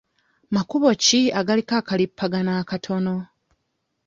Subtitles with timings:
[0.55, 3.15] Makubo ki agaliko akalipagano akatono?